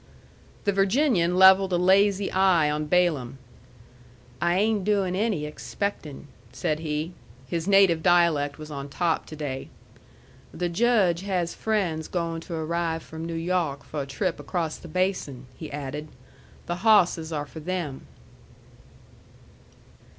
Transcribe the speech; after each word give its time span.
The 0.63 0.71
Virginian 0.71 1.35
levelled 1.35 1.71
a 1.71 1.77
lazy 1.77 2.31
eye 2.31 2.71
on 2.71 2.87
Balaam. 2.87 3.37
"I 4.41 4.55
ain' 4.55 4.83
doin' 4.83 5.15
any 5.15 5.45
expecting," 5.45 6.27
said 6.51 6.79
he. 6.79 7.13
His 7.45 7.67
native 7.67 8.01
dialect 8.01 8.57
was 8.57 8.71
on 8.71 8.89
top 8.89 9.27
to 9.27 9.35
day. 9.35 9.69
"The 10.51 10.69
Judge 10.69 11.21
has 11.21 11.53
friends 11.53 12.07
goin' 12.07 12.41
to 12.41 12.55
arrive 12.55 13.03
from 13.03 13.25
New 13.25 13.35
Yawk 13.35 13.83
for 13.83 14.01
a 14.01 14.07
trip 14.07 14.39
across 14.39 14.77
the 14.77 14.87
Basin," 14.87 15.45
he 15.55 15.71
added. 15.71 16.07
"The 16.65 16.77
hawsses 16.77 17.31
are 17.31 17.45
for 17.45 17.59
them." 17.59 18.07